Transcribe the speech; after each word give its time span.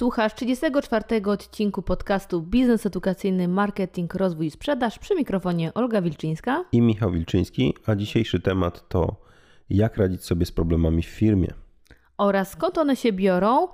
Słuchasz 0.00 0.34
34 0.34 1.04
odcinku 1.26 1.82
podcastu 1.82 2.42
Biznes 2.42 2.86
Edukacyjny, 2.86 3.48
Marketing, 3.48 4.14
Rozwój 4.14 4.46
i 4.46 4.50
Sprzedaż. 4.50 4.98
Przy 4.98 5.14
mikrofonie 5.14 5.74
Olga 5.74 6.02
Wilczyńska 6.02 6.64
i 6.72 6.80
Michał 6.80 7.10
Wilczyński, 7.10 7.74
a 7.86 7.94
dzisiejszy 7.94 8.40
temat 8.40 8.88
to 8.88 9.16
jak 9.70 9.96
radzić 9.96 10.24
sobie 10.24 10.46
z 10.46 10.52
problemami 10.52 11.02
w 11.02 11.06
firmie. 11.06 11.48
oraz 12.18 12.50
skąd 12.50 12.78
one 12.78 12.96
się 12.96 13.12
biorą 13.12 13.68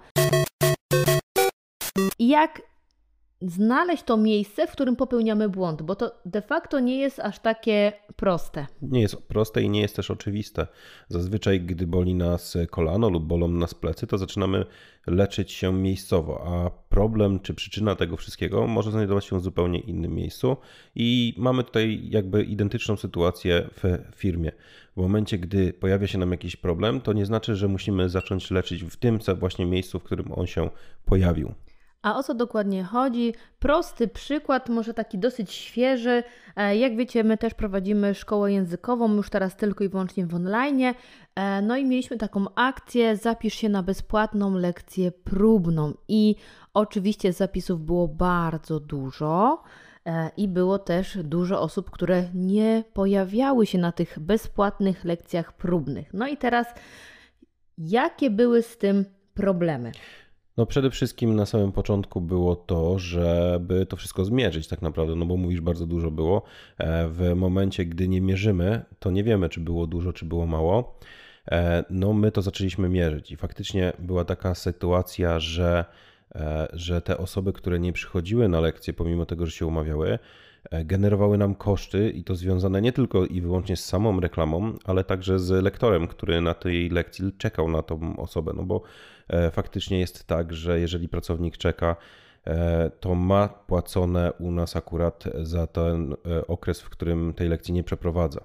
i 2.19 2.29
jak 2.29 2.63
znaleźć 3.43 4.03
to 4.03 4.17
miejsce, 4.17 4.67
w 4.67 4.73
którym 4.73 4.97
popełniamy 4.97 5.49
błąd, 5.49 5.83
bo 5.83 5.97
to 5.97 6.13
de 6.25 6.43
facto 6.43 6.81
nie 6.81 6.99
jest 6.99 7.21
aż 7.21 7.39
takie 7.39 7.93
proste. 8.17 8.67
Nie 8.83 9.01
jest 9.01 9.17
proste 9.17 9.63
i 9.63 9.71
nie 9.71 9.81
jest 9.81 9.97
też 9.97 10.11
oczywiste. 10.11 10.67
Zazwyczaj, 11.09 11.61
gdy 11.61 11.87
boli 11.87 12.15
nas 12.15 12.57
kolano 12.71 13.11
lub 13.11 13.25
bolą 13.25 13.49
nas 13.49 13.75
plecy, 13.75 14.07
to 14.07 14.19
zaczynamy 14.19 14.65
leczyć 15.07 15.53
się 15.53 15.73
miejscowo, 15.73 16.43
a 16.47 16.71
problem 16.89 17.41
czy 17.41 17.55
przyczyna 17.55 17.95
tego 17.95 18.17
wszystkiego 18.17 18.67
może 18.67 18.91
znajdować 18.91 19.25
się 19.25 19.39
w 19.39 19.43
zupełnie 19.43 19.79
innym 19.79 20.15
miejscu 20.15 20.57
i 20.95 21.35
mamy 21.37 21.65
tutaj 21.65 22.01
jakby 22.11 22.45
identyczną 22.45 22.97
sytuację 22.97 23.69
w 23.73 23.99
firmie. 24.17 24.53
W 24.97 25.01
momencie, 25.01 25.39
gdy 25.39 25.73
pojawia 25.73 26.07
się 26.07 26.19
nam 26.19 26.31
jakiś 26.31 26.57
problem, 26.57 27.01
to 27.01 27.13
nie 27.13 27.27
znaczy, 27.27 27.57
że 27.57 27.69
musimy 27.69 28.09
zacząć 28.09 28.51
leczyć 28.51 28.85
w 28.85 28.97
tym 28.97 29.19
właśnie 29.39 29.67
miejscu, 29.67 29.99
w 29.99 30.03
którym 30.03 30.33
on 30.33 30.47
się 30.47 30.71
pojawił. 31.05 31.55
A 32.07 32.17
o 32.17 32.23
co 32.23 32.35
dokładnie 32.35 32.85
chodzi? 32.85 33.35
Prosty 33.59 34.09
przykład, 34.09 34.69
może 34.69 34.95
taki 34.95 35.19
dosyć 35.19 35.53
świeży. 35.53 36.23
E, 36.57 36.77
jak 36.77 36.97
wiecie, 36.97 37.25
my 37.25 37.39
też 37.39 37.55
prowadzimy 37.55 38.15
szkołę 38.15 38.53
językową, 38.53 39.15
już 39.15 39.31
teraz 39.31 39.57
tylko 39.57 39.85
i 39.85 39.89
wyłącznie 39.89 40.27
w 40.27 40.35
online. 40.35 40.83
E, 41.35 41.63
no 41.63 41.77
i 41.77 41.85
mieliśmy 41.85 42.17
taką 42.17 42.45
akcję: 42.55 43.17
zapisz 43.17 43.55
się 43.55 43.69
na 43.69 43.83
bezpłatną 43.83 44.55
lekcję 44.55 45.13
próbną. 45.13 45.95
I 46.09 46.35
oczywiście 46.75 47.33
zapisów 47.33 47.85
było 47.85 48.09
bardzo 48.09 48.81
dużo. 48.81 49.63
E, 50.07 50.31
I 50.37 50.49
było 50.49 50.79
też 50.79 51.19
dużo 51.25 51.61
osób, 51.61 51.91
które 51.91 52.25
nie 52.35 52.85
pojawiały 52.93 53.67
się 53.67 53.79
na 53.79 53.93
tych 53.93 54.19
bezpłatnych 54.19 55.05
lekcjach 55.05 55.53
próbnych. 55.53 56.15
No 56.15 56.29
i 56.29 56.37
teraz, 56.37 56.67
jakie 57.79 58.31
były 58.31 58.63
z 58.63 58.79
tym 58.79 59.05
problemy? 59.35 59.93
No 60.57 60.67
przede 60.67 60.91
wszystkim 60.91 61.37
na 61.37 61.47
samym 61.47 61.73
początku 61.73 62.21
było 62.21 62.57
to, 62.57 62.99
żeby 62.99 63.87
to 63.87 63.97
wszystko 63.97 64.25
zmierzyć 64.25 64.69
tak 64.69 64.83
naprawdę, 64.83 65.17
no 65.17 65.27
bo 65.27 65.37
mówisz 65.37 65.61
bardzo 65.61 65.87
dużo 65.87 66.11
było. 66.11 66.43
E, 66.79 67.09
w 67.09 67.35
momencie, 67.35 67.85
gdy 67.85 68.09
nie 68.09 68.21
mierzymy, 68.21 68.85
to 68.99 69.11
nie 69.11 69.25
wiemy, 69.25 69.49
czy 69.49 69.61
było 69.61 69.87
dużo, 69.87 70.13
czy 70.13 70.25
było 70.25 70.47
mało. 70.47 70.99
E, 71.51 71.85
no 71.91 72.13
my 72.13 72.33
to 72.33 72.43
zaczęliśmy 72.43 72.89
mierzyć 72.89 73.31
i 73.31 73.37
faktycznie 73.37 73.93
była 73.99 74.25
taka 74.25 74.55
sytuacja, 74.55 75.41
że, 75.41 75.85
e, 76.35 76.69
że 76.73 77.01
te 77.01 77.19
osoby, 77.19 77.53
które 77.53 77.79
nie 77.79 77.93
przychodziły 77.93 78.49
na 78.49 78.61
lekcje, 78.61 78.95
pomimo 78.95 79.27
tego, 79.27 79.47
że 79.47 79.53
się 79.53 79.67
umawiały, 79.67 80.19
generowały 80.85 81.39
nam 81.39 81.55
koszty 81.55 82.11
i 82.11 82.25
to 82.25 82.35
związane 82.35 82.83
nie 82.83 82.93
tylko 82.93 83.27
i 83.27 83.41
wyłącznie 83.41 83.77
z 83.77 83.85
samą 83.85 84.21
reklamą, 84.21 84.73
ale 84.85 85.05
także 85.05 85.39
z 85.39 85.51
lektorem, 85.51 86.07
który 86.07 86.41
na 86.41 86.55
tej 86.55 86.91
lekcji 86.91 87.33
czekał 87.39 87.69
na 87.69 87.83
tą 87.83 88.17
osobę, 88.17 88.53
no 88.57 88.63
bo 88.63 88.83
E, 89.29 89.51
faktycznie 89.51 89.99
jest 89.99 90.25
tak, 90.25 90.53
że 90.53 90.81
jeżeli 90.81 91.09
pracownik 91.09 91.57
czeka, 91.57 91.97
e, 92.47 92.91
to 93.01 93.15
ma 93.15 93.49
płacone 93.49 94.33
u 94.33 94.51
nas 94.51 94.77
akurat 94.77 95.25
za 95.35 95.67
ten 95.67 96.13
e, 96.13 96.47
okres, 96.47 96.81
w 96.81 96.91
którym 96.91 97.35
tej 97.35 97.49
lekcji 97.49 97.75
nie 97.75 97.85
przeprowadza. 97.85 98.41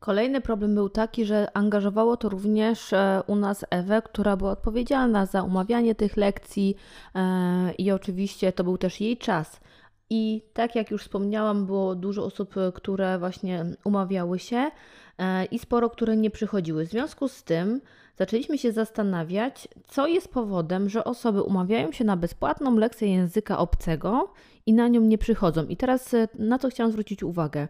Kolejny 0.00 0.40
problem 0.40 0.74
był 0.74 0.88
taki, 0.88 1.24
że 1.24 1.56
angażowało 1.56 2.16
to 2.16 2.28
również 2.28 2.94
u 3.26 3.36
nas 3.36 3.64
Ewę, 3.70 4.02
która 4.02 4.36
była 4.36 4.50
odpowiedzialna 4.50 5.26
za 5.26 5.42
umawianie 5.42 5.94
tych 5.94 6.16
lekcji 6.16 6.76
i 7.78 7.90
oczywiście 7.90 8.52
to 8.52 8.64
był 8.64 8.78
też 8.78 9.00
jej 9.00 9.16
czas. 9.16 9.60
I 10.10 10.42
tak 10.52 10.74
jak 10.74 10.90
już 10.90 11.02
wspomniałam, 11.02 11.66
było 11.66 11.94
dużo 11.94 12.24
osób, 12.24 12.54
które 12.74 13.18
właśnie 13.18 13.64
umawiały 13.84 14.38
się 14.38 14.70
i 15.50 15.58
sporo, 15.58 15.90
które 15.90 16.16
nie 16.16 16.30
przychodziły. 16.30 16.86
W 16.86 16.90
związku 16.90 17.28
z 17.28 17.44
tym 17.44 17.80
zaczęliśmy 18.18 18.58
się 18.58 18.72
zastanawiać, 18.72 19.68
co 19.86 20.06
jest 20.06 20.32
powodem, 20.32 20.88
że 20.88 21.04
osoby 21.04 21.42
umawiają 21.42 21.92
się 21.92 22.04
na 22.04 22.16
bezpłatną 22.16 22.76
lekcję 22.76 23.12
języka 23.12 23.58
obcego 23.58 24.32
i 24.66 24.72
na 24.72 24.88
nią 24.88 25.00
nie 25.00 25.18
przychodzą. 25.18 25.66
I 25.66 25.76
teraz 25.76 26.14
e, 26.14 26.28
na 26.34 26.58
co 26.58 26.68
chciałam 26.68 26.92
zwrócić 26.92 27.22
uwagę. 27.22 27.68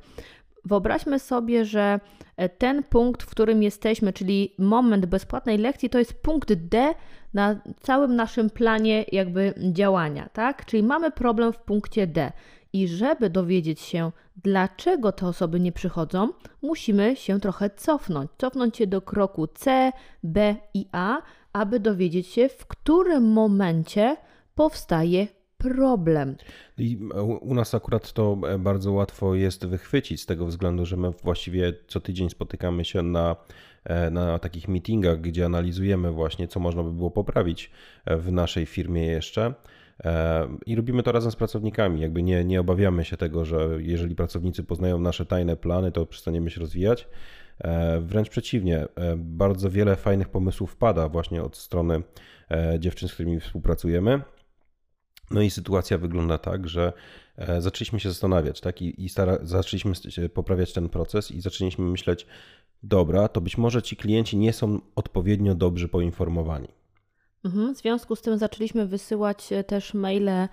Wyobraźmy 0.68 1.18
sobie, 1.18 1.64
że 1.64 2.00
e, 2.36 2.48
ten 2.48 2.82
punkt, 2.82 3.22
w 3.22 3.30
którym 3.30 3.62
jesteśmy, 3.62 4.12
czyli 4.12 4.54
moment 4.58 5.06
bezpłatnej 5.06 5.58
lekcji, 5.58 5.90
to 5.90 5.98
jest 5.98 6.22
punkt 6.22 6.52
D 6.52 6.94
na 7.34 7.60
całym 7.80 8.16
naszym 8.16 8.50
planie 8.50 9.04
jakby 9.12 9.54
działania, 9.72 10.28
tak? 10.32 10.66
Czyli 10.66 10.82
mamy 10.82 11.10
problem 11.10 11.52
w 11.52 11.58
punkcie 11.58 12.06
D. 12.06 12.32
I 12.72 12.88
żeby 12.88 13.30
dowiedzieć 13.30 13.80
się, 13.80 14.12
dlaczego 14.36 15.12
te 15.12 15.26
osoby 15.26 15.60
nie 15.60 15.72
przychodzą, 15.72 16.28
musimy 16.62 17.16
się 17.16 17.40
trochę 17.40 17.70
cofnąć. 17.70 18.30
Cofnąć 18.38 18.76
się 18.76 18.86
do 18.86 19.02
kroku 19.02 19.46
C, 19.46 19.92
B 20.22 20.56
i 20.74 20.86
A, 20.92 21.22
aby 21.52 21.80
dowiedzieć 21.80 22.26
się, 22.26 22.48
w 22.48 22.66
którym 22.66 23.32
momencie 23.32 24.16
powstaje 24.54 25.26
problem. 25.58 26.36
I 26.78 26.98
u 27.40 27.54
nas 27.54 27.74
akurat 27.74 28.12
to 28.12 28.38
e, 28.48 28.58
bardzo 28.58 28.92
łatwo 28.92 29.34
jest 29.34 29.66
wychwycić 29.66 30.22
z 30.22 30.26
tego 30.26 30.46
względu, 30.46 30.86
że 30.86 30.96
my 30.96 31.10
właściwie 31.22 31.72
co 31.86 32.00
tydzień 32.00 32.30
spotykamy 32.30 32.84
się 32.84 33.02
na, 33.02 33.36
e, 33.84 34.10
na 34.10 34.38
takich 34.38 34.68
meetingach, 34.68 35.20
gdzie 35.20 35.44
analizujemy 35.44 36.12
właśnie, 36.12 36.48
co 36.48 36.60
można 36.60 36.82
by 36.82 36.92
było 36.92 37.10
poprawić 37.10 37.70
e, 38.04 38.16
w 38.16 38.32
naszej 38.32 38.66
firmie 38.66 39.06
jeszcze. 39.06 39.54
I 40.66 40.76
robimy 40.76 41.02
to 41.02 41.12
razem 41.12 41.32
z 41.32 41.36
pracownikami. 41.36 42.00
Jakby 42.00 42.22
nie, 42.22 42.44
nie 42.44 42.60
obawiamy 42.60 43.04
się 43.04 43.16
tego, 43.16 43.44
że 43.44 43.68
jeżeli 43.78 44.14
pracownicy 44.14 44.64
poznają 44.64 44.98
nasze 44.98 45.26
tajne 45.26 45.56
plany, 45.56 45.92
to 45.92 46.06
przestaniemy 46.06 46.50
się 46.50 46.60
rozwijać. 46.60 47.08
Wręcz 48.00 48.28
przeciwnie, 48.28 48.86
bardzo 49.16 49.70
wiele 49.70 49.96
fajnych 49.96 50.28
pomysłów 50.28 50.76
pada 50.76 51.08
właśnie 51.08 51.42
od 51.42 51.56
strony 51.56 52.02
dziewczyn, 52.78 53.08
z 53.08 53.14
którymi 53.14 53.40
współpracujemy. 53.40 54.20
No 55.30 55.42
i 55.42 55.50
sytuacja 55.50 55.98
wygląda 55.98 56.38
tak, 56.38 56.68
że 56.68 56.92
zaczęliśmy 57.58 58.00
się 58.00 58.08
zastanawiać, 58.08 58.60
tak? 58.60 58.82
I, 58.82 59.04
i 59.04 59.08
stara, 59.08 59.38
zaczęliśmy 59.42 59.92
poprawiać 60.28 60.72
ten 60.72 60.88
proces 60.88 61.30
i 61.30 61.40
zaczęliśmy 61.40 61.84
myśleć, 61.84 62.26
dobra, 62.82 63.28
to 63.28 63.40
być 63.40 63.58
może 63.58 63.82
ci 63.82 63.96
klienci 63.96 64.36
nie 64.36 64.52
są 64.52 64.80
odpowiednio 64.96 65.54
dobrze 65.54 65.88
poinformowani. 65.88 66.68
Mhm. 67.44 67.74
W 67.74 67.78
związku 67.78 68.16
z 68.16 68.22
tym 68.22 68.38
zaczęliśmy 68.38 68.86
wysyłać 68.86 69.52
e, 69.52 69.64
też 69.64 69.94
maile 69.94 70.28
e, 70.28 70.48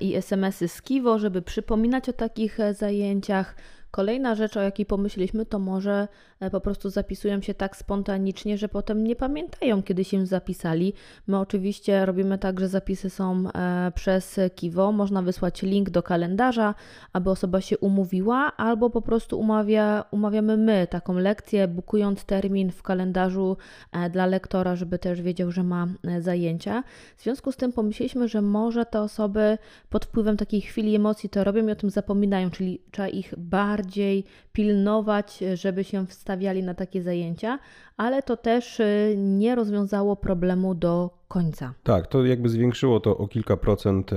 i 0.00 0.14
SMS-y 0.14 0.68
z 0.68 0.82
Kiwo, 0.82 1.18
żeby 1.18 1.42
przypominać 1.42 2.08
o 2.08 2.12
takich 2.12 2.60
e, 2.60 2.74
zajęciach, 2.74 3.56
Kolejna 3.96 4.34
rzecz, 4.34 4.56
o 4.56 4.60
jakiej 4.60 4.86
pomyśleliśmy, 4.86 5.46
to 5.46 5.58
może 5.58 6.08
e, 6.40 6.50
po 6.50 6.60
prostu 6.60 6.90
zapisują 6.90 7.42
się 7.42 7.54
tak 7.54 7.76
spontanicznie, 7.76 8.58
że 8.58 8.68
potem 8.68 9.04
nie 9.04 9.16
pamiętają, 9.16 9.82
kiedy 9.82 10.04
się 10.04 10.26
zapisali. 10.26 10.92
My 11.26 11.38
oczywiście 11.38 12.06
robimy 12.06 12.38
tak, 12.38 12.60
że 12.60 12.68
zapisy 12.68 13.10
są 13.10 13.44
e, 13.54 13.92
przez 13.94 14.40
Kiwo. 14.54 14.92
Można 14.92 15.22
wysłać 15.22 15.62
link 15.62 15.90
do 15.90 16.02
kalendarza, 16.02 16.74
aby 17.12 17.30
osoba 17.30 17.60
się 17.60 17.78
umówiła, 17.78 18.52
albo 18.56 18.90
po 18.90 19.02
prostu 19.02 19.40
umawia, 19.40 20.04
umawiamy 20.10 20.56
my 20.56 20.86
taką 20.90 21.14
lekcję, 21.14 21.68
bukując 21.68 22.24
termin 22.24 22.72
w 22.72 22.82
kalendarzu 22.82 23.56
e, 23.92 24.10
dla 24.10 24.26
lektora, 24.26 24.76
żeby 24.76 24.98
też 24.98 25.22
wiedział, 25.22 25.50
że 25.50 25.62
ma 25.62 25.86
zajęcia. 26.20 26.82
W 27.16 27.22
związku 27.22 27.52
z 27.52 27.56
tym 27.56 27.72
pomyśleliśmy, 27.72 28.28
że 28.28 28.42
może 28.42 28.86
te 28.86 29.00
osoby 29.00 29.58
pod 29.90 30.04
wpływem 30.04 30.36
takiej 30.36 30.60
chwili 30.60 30.94
emocji 30.94 31.28
to 31.28 31.44
robią 31.44 31.66
i 31.66 31.70
o 31.70 31.76
tym 31.76 31.90
zapominają, 31.90 32.50
czyli 32.50 32.80
trzeba 32.90 33.08
ich 33.08 33.34
bardziej 33.38 33.85
bardziej 33.86 34.24
pilnować, 34.52 35.44
żeby 35.54 35.84
się 35.84 36.06
wstawiali 36.06 36.62
na 36.62 36.74
takie 36.74 37.02
zajęcia, 37.02 37.58
ale 37.96 38.22
to 38.22 38.36
też 38.36 38.80
y, 38.80 39.14
nie 39.16 39.54
rozwiązało 39.54 40.16
problemu 40.16 40.74
do 40.74 41.10
końca. 41.28 41.74
Tak, 41.82 42.06
to 42.06 42.24
jakby 42.24 42.48
zwiększyło 42.48 43.00
to 43.00 43.18
o 43.18 43.28
kilka 43.28 43.56
procent 43.56 44.10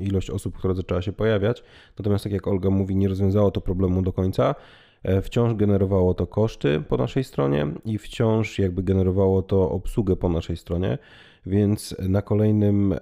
ilość 0.00 0.30
osób, 0.30 0.58
która 0.58 0.74
zaczęła 0.74 1.02
się 1.02 1.12
pojawiać. 1.12 1.62
Natomiast, 1.98 2.24
tak 2.24 2.32
jak 2.32 2.48
Olga 2.48 2.70
mówi, 2.70 2.96
nie 2.96 3.08
rozwiązało 3.08 3.50
to 3.50 3.60
problemu 3.60 4.02
do 4.02 4.12
końca. 4.12 4.54
E, 5.02 5.22
wciąż 5.22 5.54
generowało 5.54 6.14
to 6.14 6.26
koszty 6.26 6.82
po 6.88 6.96
naszej 6.96 7.24
stronie 7.24 7.66
i 7.84 7.98
wciąż 7.98 8.58
jakby 8.58 8.82
generowało 8.82 9.42
to 9.42 9.70
obsługę 9.70 10.16
po 10.16 10.28
naszej 10.28 10.56
stronie. 10.56 10.98
Więc 11.46 11.96
na 12.08 12.22
kolejnym 12.22 12.94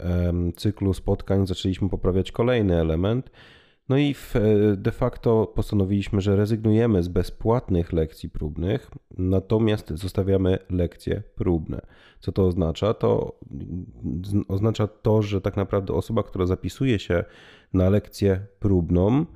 cyklu 0.56 0.94
spotkań 0.94 1.46
zaczęliśmy 1.46 1.88
poprawiać 1.88 2.32
kolejny 2.32 2.80
element 2.80 3.30
no 3.88 3.98
i 3.98 4.14
de 4.76 4.92
facto 4.92 5.52
postanowiliśmy, 5.54 6.20
że 6.20 6.36
rezygnujemy 6.36 7.02
z 7.02 7.08
bezpłatnych 7.08 7.92
lekcji 7.92 8.30
próbnych, 8.30 8.90
natomiast 9.18 9.92
zostawiamy 9.94 10.58
lekcje 10.70 11.22
próbne. 11.34 11.80
Co 12.20 12.32
to 12.32 12.46
oznacza? 12.46 12.94
To 12.94 13.38
oznacza 14.48 14.86
to, 14.86 15.22
że 15.22 15.40
tak 15.40 15.56
naprawdę 15.56 15.94
osoba, 15.94 16.22
która 16.22 16.46
zapisuje 16.46 16.98
się 16.98 17.24
na 17.72 17.90
lekcję 17.90 18.46
próbną, 18.58 19.26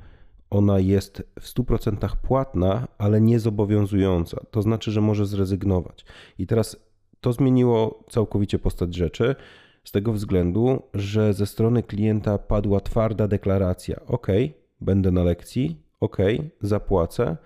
ona 0.50 0.79
jest 0.79 1.23
w 1.41 1.45
100% 1.45 2.17
płatna, 2.17 2.89
ale 2.99 3.21
nie 3.21 3.41
zobowiązująca. 3.41 4.41
To 4.50 4.62
znaczy, 4.62 4.91
że 4.91 5.00
może 5.00 5.27
zrezygnować. 5.27 6.05
I 6.39 6.47
teraz 6.47 6.89
to 7.21 7.33
zmieniło 7.33 8.05
całkowicie 8.11 8.59
postać 8.59 8.95
rzeczy 8.95 9.35
Z 9.84 9.92
tego 9.92 10.12
względu, 10.12 10.82
że 10.94 11.34
ze 11.34 11.46
strony 11.46 11.82
klienta 11.82 12.38
padła 12.38 12.80
twarda 12.80 13.28
deklaracja: 13.28 14.06
OK, 14.06 14.26
będę 14.80 15.10
na 15.10 15.22
lekcji, 15.25 15.82
OK, 16.00 16.16
zapłacę. 16.60 17.36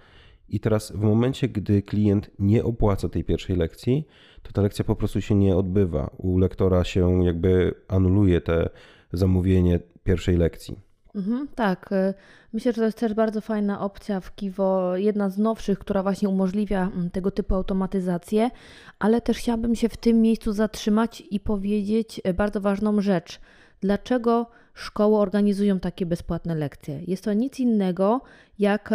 I 0.49 0.61
teraz, 0.61 0.93
w 0.93 1.01
momencie, 1.01 1.49
gdy 1.49 1.83
klient 1.83 2.31
nie 2.39 2.65
opłaca 2.65 3.09
tej 3.09 3.25
pierwszej 3.25 3.57
lekcji, 3.57 4.07
to 4.43 4.53
ta 4.53 4.63
lekcja 4.63 4.85
po 4.85 4.97
prostu 4.97 5.21
się 5.21 5.35
nie 5.35 5.57
odbywa. 5.57 6.11
U 6.19 6.39
lektora 6.39 6.85
się 6.85 7.25
jakby 7.25 7.75
anuluje 7.89 8.41
te 8.41 8.71
zamówienie 9.13 9.81
pierwszej 10.05 10.37
lekcji. 10.37 10.92
Mhm, 11.15 11.49
tak, 11.55 11.93
y, 11.93 12.15
myślę, 12.53 12.73
że 12.73 12.77
to 12.77 12.85
jest 12.85 12.99
też 12.99 13.15
bardzo 13.15 13.41
fajna 13.41 13.81
opcja 13.81 14.21
w 14.21 14.35
Kiwo, 14.35 14.97
jedna 14.97 15.31
z 15.31 15.39
nowszych, 15.39 15.79
która 15.79 16.03
właśnie 16.03 16.29
umożliwia 16.29 16.91
mm, 16.95 17.11
tego 17.11 17.31
typu 17.31 17.55
automatyzację, 17.55 18.51
ale 18.99 19.21
też 19.21 19.39
chciałabym 19.39 19.75
się 19.75 19.89
w 19.89 19.97
tym 19.97 20.23
miejscu 20.23 20.53
zatrzymać 20.53 21.23
i 21.31 21.41
powiedzieć 21.41 22.21
y, 22.29 22.35
bardzo 22.35 22.61
ważną 22.61 23.01
rzecz. 23.01 23.41
Dlaczego 23.81 24.47
szkoły 24.75 25.17
organizują 25.17 25.81
takie 25.81 26.07
bezpłatne 26.07 26.55
lekcje? 26.55 27.01
Jest 27.07 27.25
to 27.25 27.33
nic 27.33 27.61
innego 27.61 28.21
jak 28.59 28.91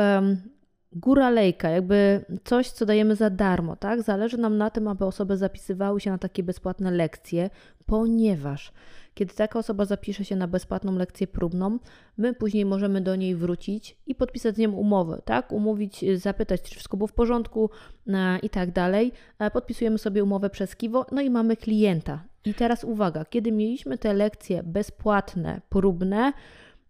góra 0.92 1.30
lejka, 1.30 1.70
jakby 1.70 2.26
coś, 2.44 2.70
co 2.70 2.86
dajemy 2.86 3.16
za 3.16 3.30
darmo, 3.30 3.76
tak? 3.76 4.02
Zależy 4.02 4.38
nam 4.38 4.58
na 4.58 4.70
tym, 4.70 4.88
aby 4.88 5.06
osoby 5.06 5.38
zapisywały 5.38 6.00
się 6.02 6.12
na 6.12 6.18
takie 6.18 6.44
bezpłatne 6.44 6.92
lekcje, 6.92 7.50
ponieważ 7.86 8.74
kiedy 9.18 9.34
taka 9.34 9.60
osoba 9.60 9.86
zapisze 9.86 10.26
się 10.26 10.36
na 10.36 10.48
bezpłatną 10.48 10.96
lekcję 10.96 11.28
próbną, 11.28 11.80
my 12.18 12.34
później 12.34 12.66
możemy 12.66 13.02
do 13.02 13.16
niej 13.16 13.36
wrócić 13.36 13.98
i 14.08 14.16
podpisać 14.16 14.56
z 14.56 14.58
nią 14.58 14.72
umowę, 14.72 15.22
tak? 15.26 15.52
Umówić, 15.52 16.06
zapytać, 16.16 16.62
czy 16.62 16.72
wszystko 16.72 16.98
było 16.98 17.08
w 17.08 17.14
porządku 17.14 17.70
e, 18.08 18.40
i 18.40 18.50
tak 18.50 18.72
dalej. 18.72 19.12
E, 19.40 19.52
podpisujemy 19.52 19.98
sobie 19.98 20.24
umowę 20.24 20.50
przez 20.50 20.76
Kiwo, 20.76 21.06
no 21.12 21.22
i 21.22 21.30
mamy 21.30 21.58
klienta. 21.58 22.24
I 22.46 22.54
teraz 22.54 22.84
uwaga, 22.84 23.26
kiedy 23.26 23.52
mieliśmy 23.52 23.98
te 23.98 24.14
lekcje 24.14 24.64
bezpłatne, 24.64 25.62
próbne, 25.70 26.34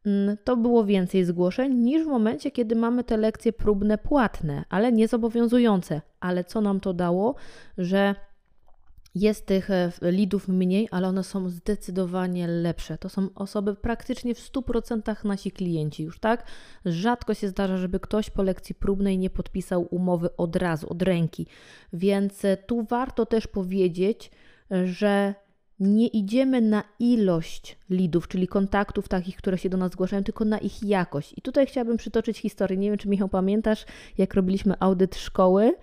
mm, 0.06 0.38
to 0.44 0.58
było 0.58 0.86
więcej 0.86 1.26
zgłoszeń 1.26 1.74
niż 1.74 2.04
w 2.04 2.08
momencie, 2.08 2.52
kiedy 2.52 2.76
mamy 2.76 3.04
te 3.04 3.18
lekcje 3.18 3.54
próbne 3.54 3.98
płatne, 3.98 4.64
ale 4.70 4.92
nie 4.92 5.08
zobowiązujące. 5.08 6.02
Ale 6.20 6.44
co 6.44 6.62
nam 6.62 6.80
to 6.80 6.94
dało? 6.94 7.36
Że 7.78 8.16
jest 9.20 9.46
tych 9.46 9.72
e, 9.72 9.92
lidów 10.02 10.48
mniej, 10.48 10.88
ale 10.92 11.08
one 11.08 11.24
są 11.24 11.50
zdecydowanie 11.50 12.48
lepsze. 12.48 12.98
To 12.98 13.10
są 13.10 13.30
osoby 13.36 13.76
praktycznie 13.76 14.36
w 14.36 14.52
100% 14.52 15.26
nasi 15.26 15.52
klienci 15.52 16.04
już, 16.04 16.20
tak? 16.20 16.46
Rzadko 16.86 17.34
się 17.34 17.48
zdarza, 17.48 17.78
żeby 17.78 18.00
ktoś 18.00 18.30
po 18.30 18.44
lekcji 18.44 18.76
próbnej 18.76 19.18
nie 19.18 19.30
podpisał 19.30 19.88
umowy 19.92 20.36
od 20.38 20.56
razu, 20.56 20.90
od 20.90 21.02
ręki. 21.02 21.48
Więc 21.94 22.46
e, 22.46 22.58
tu 22.58 22.84
warto 22.84 23.26
też 23.26 23.48
powiedzieć, 23.48 24.32
że 24.86 25.36
nie 25.80 26.08
idziemy 26.08 26.62
na 26.62 26.84
ilość 27.00 27.78
lidów, 27.90 28.28
czyli 28.28 28.48
kontaktów 28.48 29.08
takich, 29.08 29.38
które 29.38 29.58
się 29.58 29.70
do 29.70 29.78
nas 29.78 29.92
zgłaszają, 29.92 30.24
tylko 30.24 30.46
na 30.46 30.58
ich 30.58 30.84
jakość. 30.84 31.34
I 31.38 31.42
tutaj 31.42 31.68
chciałabym 31.68 31.98
przytoczyć 31.98 32.38
historię. 32.38 32.78
Nie 32.78 32.90
wiem, 32.90 32.98
czy 32.98 33.10
Michał 33.10 33.30
pamiętasz, 33.30 33.86
jak 34.18 34.34
robiliśmy 34.34 34.74
audyt 34.80 35.16
szkoły 35.16 35.74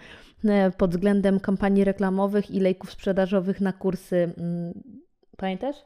pod 0.79 0.91
względem 0.91 1.41
kampanii 1.41 1.85
reklamowych 1.85 2.50
i 2.50 2.61
lejków 2.61 2.91
sprzedażowych 2.91 3.61
na 3.61 3.73
kursy. 3.73 4.32
Mm, 4.38 4.82
pamiętasz? 5.37 5.76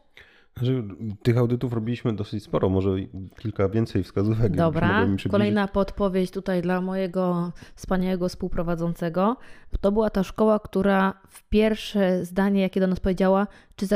Znaczy, 0.59 0.85
tych 1.23 1.39
audytów 1.39 1.73
robiliśmy 1.73 2.17
dosyć 2.17 2.45
sporo, 2.45 2.69
może 2.69 2.91
kilka 3.39 3.69
więcej 3.69 4.03
wskazówek. 4.03 4.57
Dobra, 4.57 5.07
kolejna 5.31 5.69
podpowiedź 5.69 6.31
tutaj 6.31 6.63
dla 6.63 6.81
mojego 6.81 7.53
wspaniałego 7.75 8.29
współprowadzącego. 8.29 9.37
To 9.81 9.93
była 9.93 10.11
ta 10.11 10.23
szkoła, 10.23 10.59
która 10.59 11.15
w 11.29 11.49
pierwsze 11.49 12.25
zdanie, 12.25 12.61
jakie 12.61 12.81
do 12.81 12.87
nas 12.87 13.01
powiedziała, 13.01 13.47
czy 13.79 13.87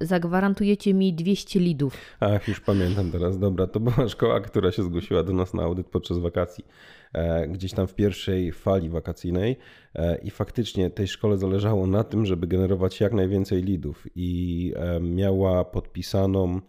zagwarantujecie 0.00 0.94
mi 0.94 1.14
200 1.14 1.60
lidów? 1.60 1.96
Ach, 2.20 2.48
już 2.48 2.60
pamiętam 2.60 3.10
teraz. 3.10 3.38
Dobra, 3.38 3.66
to 3.66 3.80
była 3.80 4.08
szkoła, 4.08 4.40
która 4.40 4.72
się 4.72 4.82
zgłosiła 4.82 5.22
do 5.22 5.32
nas 5.32 5.54
na 5.54 5.62
audyt 5.62 5.86
podczas 5.86 6.18
wakacji. 6.18 6.64
E, 7.12 7.48
gdzieś 7.48 7.72
tam 7.72 7.86
w 7.86 7.94
pierwszej 7.94 8.52
fali 8.52 8.88
wakacyjnej 8.88 9.56
e, 9.94 10.18
i 10.18 10.30
faktycznie 10.30 10.90
tej 10.90 11.08
szkole 11.08 11.38
zależało 11.38 11.86
na 11.86 12.04
tym, 12.04 12.26
żeby 12.26 12.46
generować 12.46 13.00
jak 13.00 13.12
najwięcej 13.12 13.62
lidów 13.62 14.06
i 14.14 14.72
e, 14.76 15.00
miała 15.00 15.64
podpisaną 15.64 16.60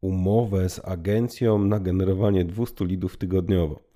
umowę 0.00 0.68
z 0.68 0.80
agencją 0.84 1.58
na 1.58 1.80
generowanie 1.80 2.44
200 2.44 2.84
lidów 2.84 3.16
tygodniowo. 3.16 3.91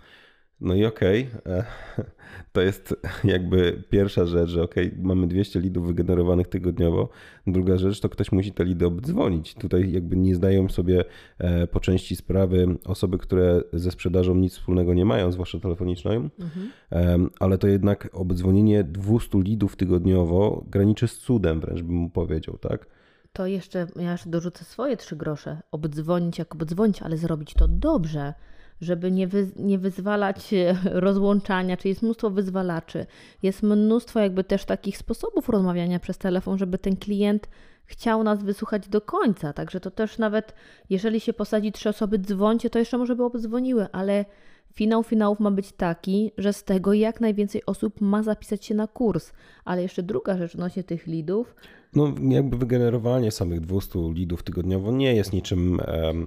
No 0.61 0.75
i 0.75 0.85
okej, 0.85 1.29
okay, 1.41 1.65
to 2.53 2.61
jest 2.61 2.97
jakby 3.25 3.83
pierwsza 3.91 4.27
rzecz, 4.27 4.51
że 4.51 4.63
okej, 4.63 4.87
okay, 4.87 4.99
mamy 5.03 5.27
200 5.27 5.61
lidów 5.61 5.87
wygenerowanych 5.87 6.49
tygodniowo. 6.49 7.09
Druga 7.47 7.77
rzecz 7.77 8.01
to 8.01 8.09
ktoś 8.09 8.33
musi 8.33 8.53
te 8.53 8.65
lidy 8.65 8.87
obdzwonić. 8.87 9.55
Tutaj 9.55 9.93
jakby 9.93 10.17
nie 10.17 10.35
zdają 10.35 10.69
sobie 10.69 11.05
e, 11.39 11.67
po 11.67 11.81
części 11.81 12.17
sprawy 12.17 12.67
osoby, 12.85 13.19
które 13.19 13.63
ze 13.73 13.91
sprzedażą 13.91 14.35
nic 14.35 14.53
wspólnego 14.53 14.95
nie 14.95 15.05
mają, 15.05 15.33
zwłaszcza 15.33 15.61
telefoniczną, 15.61 16.29
mhm. 16.41 17.31
ale 17.41 17.59
to 17.59 17.67
jednak 17.69 18.09
obdzwonienie 18.13 18.85
200 18.85 19.39
lidów 19.39 19.77
tygodniowo 19.77 20.65
graniczy 20.71 21.09
z 21.09 21.19
cudem 21.19 21.61
wręcz 21.61 21.83
bym 21.83 21.97
mu 21.97 22.11
powiedział, 22.11 22.59
tak? 22.59 22.87
To 23.33 23.47
jeszcze, 23.47 23.87
ja 23.97 24.13
jeszcze 24.13 24.31
dorzucę 24.31 24.65
swoje 24.65 24.97
trzy 24.97 25.17
grosze. 25.17 25.61
Obdzwonić 25.71 26.39
jak 26.39 26.55
obdzwonić, 26.55 27.03
ale 27.03 27.17
zrobić 27.17 27.55
to 27.55 27.69
dobrze 27.69 28.35
żeby 28.81 29.13
nie, 29.13 29.27
wy, 29.27 29.49
nie 29.57 29.79
wyzwalać 29.79 30.55
rozłączania, 30.85 31.77
czyli 31.77 31.89
jest 31.89 32.03
mnóstwo 32.03 32.31
wyzwalaczy. 32.31 33.07
Jest 33.43 33.63
mnóstwo 33.63 34.21
jakby 34.21 34.45
też 34.45 34.65
takich 34.65 34.99
sposobów 34.99 35.49
rozmawiania 35.49 35.99
przez 36.01 36.19
telefon, 36.19 36.59
żeby 36.59 36.79
ten 36.79 36.97
klient 36.97 37.49
chciał 37.85 38.23
nas 38.23 38.43
wysłuchać 38.43 38.89
do 38.89 39.01
końca. 39.01 39.53
Także 39.53 39.81
to 39.81 39.91
też 39.91 40.19
nawet, 40.19 40.55
jeżeli 40.91 41.21
się 41.21 41.33
posadzi 41.33 41.73
trzy 41.73 41.89
osoby, 41.89 42.19
dzwońcie, 42.19 42.71
to 42.71 42.79
jeszcze 42.79 42.99
może 42.99 43.17
by 43.17 43.25
obdzwoniły, 43.25 43.87
ale 43.93 44.25
finał 44.73 45.03
finałów 45.03 45.41
ma 45.41 45.51
być 45.51 45.73
taki, 45.73 46.33
że 46.39 46.53
z 46.53 46.65
tego 46.65 46.93
jak 46.93 47.21
najwięcej 47.21 47.67
osób 47.67 48.01
ma 48.01 48.23
zapisać 48.23 48.65
się 48.65 48.75
na 48.75 48.87
kurs. 48.87 49.33
Ale 49.65 49.83
jeszcze 49.83 50.03
druga 50.03 50.39
rzecz 50.39 50.55
odnośnie 50.55 50.85
tych 50.85 51.07
lidów. 51.07 51.55
No 51.95 52.15
jakby 52.29 52.57
wygenerowanie 52.57 53.31
samych 53.31 53.61
200 53.61 53.99
lidów 54.13 54.43
tygodniowo 54.43 54.93
nie 54.93 55.15
jest 55.15 55.33
niczym... 55.33 55.81
Um 56.05 56.27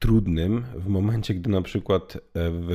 trudnym 0.00 0.64
w 0.74 0.86
momencie, 0.86 1.34
gdy 1.34 1.50
na 1.50 1.62
przykład 1.62 2.16
e, 2.16 2.20
w, 2.34 2.70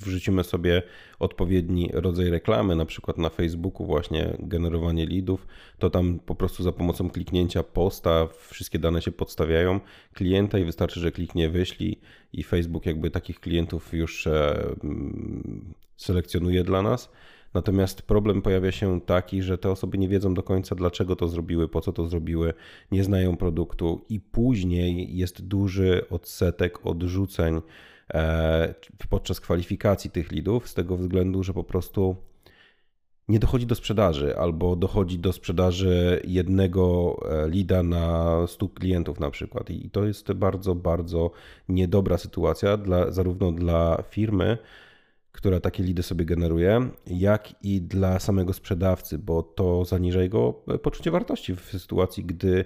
wrzucimy 0.00 0.44
sobie 0.44 0.82
odpowiedni 1.18 1.90
rodzaj 1.92 2.30
reklamy, 2.30 2.76
na 2.76 2.86
przykład 2.86 3.18
na 3.18 3.28
Facebooku 3.28 3.86
właśnie 3.86 4.36
generowanie 4.38 5.06
leadów, 5.06 5.46
to 5.78 5.90
tam 5.90 6.18
po 6.18 6.34
prostu 6.34 6.62
za 6.62 6.72
pomocą 6.72 7.10
kliknięcia 7.10 7.62
posta 7.62 8.28
wszystkie 8.48 8.78
dane 8.78 9.02
się 9.02 9.12
podstawiają 9.12 9.80
klienta 10.14 10.58
i 10.58 10.64
wystarczy, 10.64 11.00
że 11.00 11.12
kliknie 11.12 11.48
wyślij 11.48 12.00
i 12.32 12.42
Facebook 12.42 12.86
jakby 12.86 13.10
takich 13.10 13.40
klientów 13.40 13.92
już 13.92 14.26
e, 14.26 14.64
selekcjonuje 15.96 16.64
dla 16.64 16.82
nas. 16.82 17.10
Natomiast 17.54 18.02
problem 18.02 18.42
pojawia 18.42 18.72
się 18.72 19.00
taki, 19.00 19.42
że 19.42 19.58
te 19.58 19.70
osoby 19.70 19.98
nie 19.98 20.08
wiedzą 20.08 20.34
do 20.34 20.42
końca, 20.42 20.74
dlaczego 20.74 21.16
to 21.16 21.28
zrobiły, 21.28 21.68
po 21.68 21.80
co 21.80 21.92
to 21.92 22.06
zrobiły, 22.06 22.54
nie 22.92 23.04
znają 23.04 23.36
produktu 23.36 24.04
i 24.08 24.20
później 24.20 25.16
jest 25.16 25.46
duży 25.46 26.04
odsetek 26.10 26.86
odrzuceń 26.86 27.60
e, 28.14 28.74
podczas 29.08 29.40
kwalifikacji 29.40 30.10
tych 30.10 30.32
lidów, 30.32 30.68
z 30.68 30.74
tego 30.74 30.96
względu, 30.96 31.42
że 31.42 31.52
po 31.52 31.64
prostu 31.64 32.16
nie 33.28 33.38
dochodzi 33.38 33.66
do 33.66 33.74
sprzedaży, 33.74 34.36
albo 34.38 34.76
dochodzi 34.76 35.18
do 35.18 35.32
sprzedaży 35.32 36.22
jednego 36.24 37.16
e, 37.30 37.48
lida 37.48 37.82
na 37.82 38.36
100 38.46 38.68
klientów 38.68 39.20
na 39.20 39.30
przykład. 39.30 39.70
I 39.70 39.90
to 39.90 40.04
jest 40.04 40.32
bardzo, 40.32 40.74
bardzo 40.74 41.30
niedobra 41.68 42.18
sytuacja 42.18 42.76
dla, 42.76 43.10
zarówno 43.10 43.52
dla 43.52 44.02
firmy, 44.10 44.58
która 45.38 45.60
takie 45.60 45.82
lidy 45.82 46.02
sobie 46.02 46.24
generuje, 46.24 46.90
jak 47.06 47.64
i 47.64 47.82
dla 47.82 48.18
samego 48.18 48.52
sprzedawcy, 48.52 49.18
bo 49.18 49.42
to 49.42 49.84
zaniża 49.84 50.22
jego 50.22 50.52
poczucie 50.82 51.10
wartości 51.10 51.56
w 51.56 51.60
sytuacji, 51.60 52.24
gdy 52.24 52.64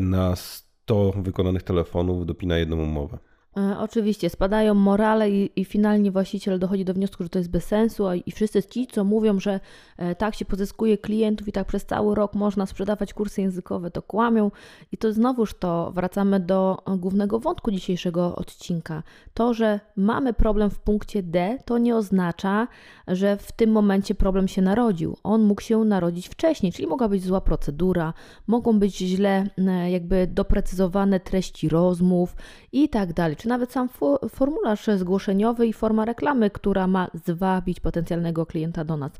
na 0.00 0.36
100 0.36 1.12
wykonanych 1.12 1.62
telefonów 1.62 2.26
dopina 2.26 2.58
jedną 2.58 2.82
umowę. 2.82 3.18
E, 3.56 3.78
oczywiście, 3.78 4.30
spadają 4.30 4.74
morale 4.74 5.30
i, 5.30 5.60
i, 5.60 5.64
finalnie 5.64 6.10
właściciel 6.10 6.58
dochodzi 6.58 6.84
do 6.84 6.94
wniosku, 6.94 7.22
że 7.22 7.28
to 7.28 7.38
jest 7.38 7.50
bez 7.50 7.64
sensu, 7.64 8.04
i 8.26 8.32
wszyscy 8.32 8.62
ci, 8.62 8.86
co 8.86 9.04
mówią, 9.04 9.40
że 9.40 9.60
e, 9.96 10.14
tak 10.14 10.34
się 10.34 10.44
pozyskuje 10.44 10.98
klientów 10.98 11.48
i 11.48 11.52
tak 11.52 11.66
przez 11.66 11.86
cały 11.86 12.14
rok 12.14 12.34
można 12.34 12.66
sprzedawać 12.66 13.14
kursy 13.14 13.40
językowe, 13.40 13.90
to 13.90 14.02
kłamią. 14.02 14.50
I 14.92 14.98
to 14.98 15.12
znowuż 15.12 15.54
to 15.54 15.92
wracamy 15.94 16.40
do 16.40 16.82
głównego 16.98 17.40
wątku 17.40 17.70
dzisiejszego 17.70 18.36
odcinka. 18.36 19.02
To, 19.34 19.54
że 19.54 19.80
mamy 19.96 20.32
problem 20.32 20.70
w 20.70 20.78
punkcie 20.78 21.22
D, 21.22 21.58
to 21.64 21.78
nie 21.78 21.96
oznacza, 21.96 22.68
że 23.08 23.36
w 23.36 23.52
tym 23.52 23.70
momencie 23.70 24.14
problem 24.14 24.48
się 24.48 24.62
narodził. 24.62 25.16
On 25.22 25.42
mógł 25.42 25.60
się 25.60 25.78
narodzić 25.78 26.28
wcześniej, 26.28 26.72
czyli 26.72 26.88
mogła 26.88 27.08
być 27.08 27.22
zła 27.22 27.40
procedura, 27.40 28.12
mogą 28.46 28.78
być 28.78 28.96
źle 28.96 29.46
jakby 29.90 30.26
doprecyzowane 30.26 31.20
treści 31.20 31.68
rozmów 31.68 32.36
i 32.72 32.88
tak 32.88 33.12
dalej 33.12 33.36
czy 33.44 33.48
nawet 33.48 33.72
sam 33.72 33.88
formularz 34.28 34.86
zgłoszeniowy 34.96 35.66
i 35.66 35.72
forma 35.72 36.04
reklamy, 36.04 36.50
która 36.50 36.86
ma 36.86 37.08
zwabić 37.26 37.80
potencjalnego 37.80 38.46
klienta 38.46 38.84
do 38.84 38.96
nas. 38.96 39.12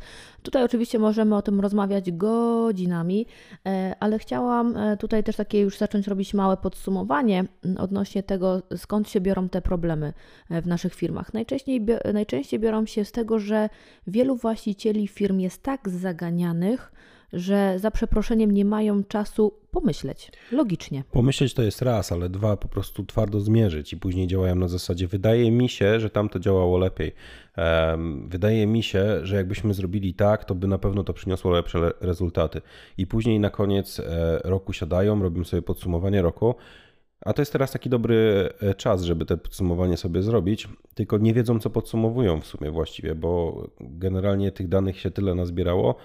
Tutaj 0.43 0.65
oczywiście 0.65 0.99
możemy 0.99 1.37
o 1.37 1.43
tym 1.43 1.61
rozmawiać 1.61 2.13
godzinami, 2.13 3.27
e, 3.67 3.95
ale 4.01 4.19
chciałam 4.19 4.77
e, 4.77 4.97
tutaj 4.97 5.25
też 5.25 5.37
takie 5.37 5.61
już 5.61 5.79
zacząć 5.79 6.07
robić 6.07 6.35
małe 6.35 6.57
podsumowanie 6.57 7.45
odnośnie 7.79 8.23
tego, 8.23 8.63
skąd 8.77 9.09
się 9.09 9.21
biorą 9.21 9.49
te 9.49 9.63
problemy 9.63 10.13
w 10.51 10.67
naszych 10.67 10.95
firmach. 10.95 11.35
Najczęściej, 11.35 11.87
najczęściej 12.15 12.61
biorą 12.61 12.87
się 12.87 13.05
z 13.05 13.13
tego, 13.13 13.39
że 13.39 13.69
wielu 14.07 14.37
właścicieli 14.37 15.09
firm 15.09 15.39
jest 15.39 15.63
tak 15.63 15.89
zaganianych, 15.89 16.93
że 17.33 17.79
za 17.79 17.91
przeproszeniem 17.91 18.51
nie 18.51 18.65
mają 18.65 19.05
czasu 19.05 19.53
pomyśleć 19.75 20.33
logicznie. 20.53 21.05
Pomyśleć 21.13 21.55
to 21.55 21.63
jest 21.63 21.83
raz, 21.83 22.13
ale 22.13 22.29
dwa 22.29 22.57
po 22.57 22.69
prostu 22.69 23.05
twardo 23.05 23.41
zmierzyć 23.41 23.93
i 23.93 23.97
później 23.97 24.27
działają 24.27 24.55
na 24.55 24.69
zasadzie 24.69 25.07
wydaje 25.07 25.51
mi 25.51 25.69
się, 25.69 26.01
że 26.01 26.11
tam 26.11 26.29
to 26.29 26.39
działało 26.39 26.79
lepiej. 26.79 27.13
Wydaje 28.27 28.67
mi 28.67 28.83
się, 28.83 29.27
że 29.27 29.37
jakbyśmy 29.37 29.75
zrobili 29.75 30.15
tak, 30.15 30.45
to 30.45 30.55
by 30.55 30.69
na 30.69 30.79
pewno 30.79 31.05
to 31.05 31.13
przyniosło 31.13 31.51
lepsze 31.51 31.93
rezultaty. 32.01 32.61
I 32.99 33.07
później 33.07 33.41
na 33.41 33.51
koniec 33.51 34.01
e, 34.01 34.41
roku 34.45 34.73
siadają, 34.73 35.23
robią 35.23 35.45
sobie 35.45 35.63
podsumowanie 35.63 36.23
roku. 36.23 36.55
A 37.25 37.33
to 37.33 37.43
jest 37.43 37.53
teraz 37.53 37.73
taki 37.73 37.91
dobry 37.91 38.49
e, 38.61 38.75
czas, 38.75 39.03
żeby 39.03 39.27
te 39.27 39.37
podsumowanie 39.37 39.97
sobie 39.97 40.23
zrobić, 40.23 40.69
tylko 40.95 41.19
nie 41.19 41.35
wiedzą, 41.35 41.61
co 41.61 41.71
podsumowują 41.71 42.41
w 42.41 42.47
sumie 42.47 42.71
właściwie, 42.71 43.15
bo 43.15 43.63
generalnie 43.81 44.53
tych 44.53 44.69
danych 44.69 45.01
się 45.01 45.11
tyle 45.11 45.35
nazbierało, 45.35 45.97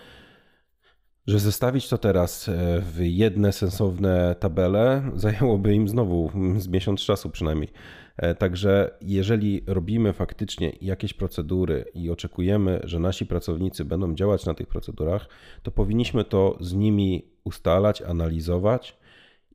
że 1.29 1.39
zestawić 1.39 1.89
to 1.89 1.98
teraz 1.98 2.50
e, 2.50 2.81
w 2.81 3.00
jedne 3.00 3.51
sensowne 3.51 4.36
tabele 4.39 5.03
zajęłoby 5.15 5.74
im 5.74 5.88
znowu 5.88 6.31
z 6.57 6.67
miesiąc 6.67 7.01
czasu 7.01 7.29
przynajmniej. 7.29 7.69
E, 8.17 8.36
także 8.36 8.98
jeżeli 9.01 9.63
robimy 9.67 10.13
faktycznie 10.13 10.71
jakieś 10.81 11.13
procedury 11.13 11.86
i 11.93 12.09
oczekujemy, 12.09 12.81
że 12.83 13.00
nasi 13.00 13.25
pracownicy 13.25 13.86
będą 13.86 14.15
działać 14.15 14.45
na 14.45 14.53
tych 14.53 14.67
procedurach, 14.67 15.29
to 15.63 15.71
powinniśmy 15.71 16.24
to 16.24 16.57
z 16.62 16.74
nimi 16.74 17.31
ustalać, 17.43 18.01
analizować 18.01 18.98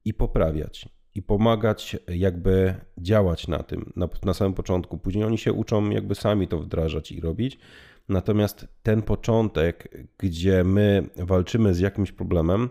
i 0.04 0.14
poprawiać. 0.14 0.88
I 1.14 1.22
pomagać 1.22 1.96
jakby 2.08 2.74
działać 2.98 3.48
na 3.48 3.62
tym 3.62 3.92
na, 3.96 4.08
na 4.24 4.34
samym 4.34 4.54
początku. 4.54 4.98
Później 4.98 5.24
oni 5.24 5.38
się 5.38 5.52
uczą 5.52 5.90
jakby 5.90 6.14
sami 6.14 6.48
to 6.48 6.58
wdrażać 6.58 7.12
i 7.12 7.20
robić. 7.20 7.58
Natomiast 8.08 8.66
ten 8.82 9.02
początek, 9.02 10.06
gdzie 10.18 10.64
my 10.64 11.10
walczymy 11.16 11.74
z 11.74 11.80
jakimś 11.80 12.12
problemem, 12.12 12.68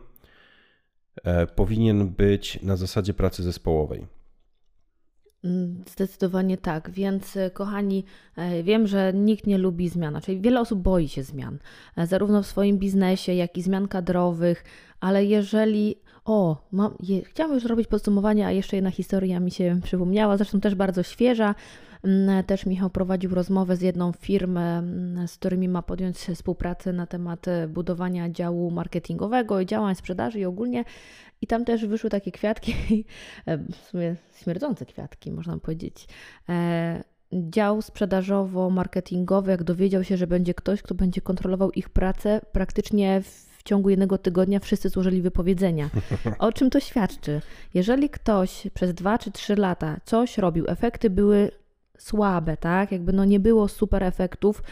e, 1.24 1.48
powinien 1.48 2.10
być 2.10 2.62
na 2.62 2.76
zasadzie 2.76 3.14
pracy 3.14 3.44
zespołowej. 3.44 4.08
Mm, 5.44 5.84
zdecydowanie 5.88 6.58
tak, 6.58 6.92
więc 6.92 7.38
e, 7.38 7.50
kochani, 7.50 8.06
e, 8.36 8.64
wiem, 8.64 8.88
że 8.88 9.14
nikt 9.14 9.48
nie 9.48 9.58
lubi 9.58 9.90
zmian, 9.90 10.22
czyli 10.22 10.42
wiele 10.42 10.60
osób 10.60 10.80
boi 10.80 11.08
się 11.08 11.24
zmian, 11.24 11.60
zarówno 11.98 12.44
w 12.44 12.48
swoim 12.48 12.78
biznesie, 12.78 13.34
jak 13.34 13.58
i 13.58 13.62
zmian 13.62 13.88
kadrowych, 13.88 14.64
ale 15.00 15.26
jeżeli 15.26 15.96
o, 16.26 16.68
mam, 16.72 16.96
je, 17.00 17.24
chciałam 17.24 17.54
już 17.54 17.64
zrobić 17.64 17.88
podsumowanie, 17.88 18.48
a 18.48 18.52
jeszcze 18.52 18.76
jedna 18.76 18.92
historia 18.92 19.40
mi 19.40 19.52
się 19.52 19.80
przypomniała, 19.84 20.38
zresztą 20.38 20.62
też 20.62 20.76
bardzo 20.76 21.04
świeża. 21.04 21.56
Mm, 22.04 22.44
też 22.44 22.66
Michał 22.66 22.90
prowadził 22.90 23.36
rozmowę 23.36 23.76
z 23.76 23.82
jedną 23.82 24.12
firmą, 24.12 24.60
mm, 24.60 25.28
z 25.28 25.38
którymi 25.38 25.70
ma 25.70 25.82
podjąć 25.82 26.18
współpracę 26.18 26.94
na 26.94 27.08
temat 27.08 27.48
e, 27.48 27.68
budowania 27.68 28.30
działu 28.30 28.72
marketingowego 28.72 29.60
i 29.60 29.66
działań 29.66 29.96
sprzedaży 29.96 30.40
i 30.40 30.46
ogólnie. 30.46 30.86
I 31.42 31.48
tam 31.48 31.66
też 31.66 31.86
wyszły 31.86 32.10
takie 32.10 32.32
kwiatki, 32.32 32.74
e, 33.46 33.58
w 33.58 33.76
sumie 33.76 34.16
śmierdzące 34.36 34.86
kwiatki, 34.86 35.32
można 35.32 35.60
powiedzieć. 35.60 36.08
E, 36.50 37.04
dział 37.34 37.82
sprzedażowo-marketingowy, 37.82 39.52
jak 39.52 39.64
dowiedział 39.64 40.04
się, 40.04 40.18
że 40.18 40.28
będzie 40.28 40.54
ktoś, 40.54 40.82
kto 40.82 40.96
będzie 40.96 41.22
kontrolował 41.22 41.72
ich 41.72 41.90
pracę, 41.90 42.42
praktycznie 42.52 43.22
w 43.22 43.64
ciągu 43.64 43.90
jednego 43.90 44.18
tygodnia 44.18 44.60
wszyscy 44.60 44.90
złożyli 44.90 45.22
wypowiedzenia. 45.22 45.90
O 46.40 46.52
czym 46.52 46.70
to 46.70 46.80
świadczy? 46.80 47.42
Jeżeli 47.74 48.10
ktoś 48.10 48.68
przez 48.74 48.94
dwa 48.94 49.18
czy 49.18 49.32
trzy 49.32 49.56
lata 49.56 50.00
coś 50.06 50.38
robił, 50.38 50.66
efekty 50.68 51.10
były 51.10 51.52
słabe, 52.04 52.58
tak? 52.58 52.92
Jakby 52.92 53.14
no 53.14 53.26
nie 53.26 53.40
było 53.40 53.68
super 53.68 54.04
efektów. 54.04 54.64